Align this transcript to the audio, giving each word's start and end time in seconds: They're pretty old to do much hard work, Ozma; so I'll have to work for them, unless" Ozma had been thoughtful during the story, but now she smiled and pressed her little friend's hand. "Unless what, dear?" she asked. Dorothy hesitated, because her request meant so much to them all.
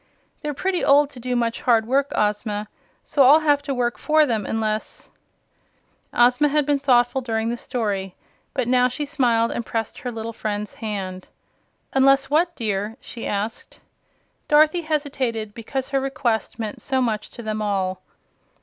They're 0.41 0.55
pretty 0.55 0.83
old 0.83 1.11
to 1.11 1.19
do 1.19 1.35
much 1.35 1.61
hard 1.61 1.85
work, 1.85 2.11
Ozma; 2.15 2.67
so 3.03 3.21
I'll 3.21 3.41
have 3.41 3.61
to 3.61 3.71
work 3.71 3.99
for 3.99 4.25
them, 4.25 4.47
unless" 4.47 5.11
Ozma 6.25 6.47
had 6.47 6.65
been 6.65 6.79
thoughtful 6.79 7.21
during 7.21 7.49
the 7.49 7.55
story, 7.55 8.15
but 8.55 8.67
now 8.67 8.87
she 8.87 9.05
smiled 9.05 9.51
and 9.51 9.63
pressed 9.63 9.99
her 9.99 10.11
little 10.11 10.33
friend's 10.33 10.73
hand. 10.73 11.27
"Unless 11.93 12.31
what, 12.31 12.55
dear?" 12.55 12.97
she 12.99 13.27
asked. 13.27 13.79
Dorothy 14.47 14.81
hesitated, 14.81 15.53
because 15.53 15.89
her 15.89 16.01
request 16.01 16.57
meant 16.57 16.81
so 16.81 16.99
much 16.99 17.29
to 17.29 17.43
them 17.43 17.61
all. 17.61 18.01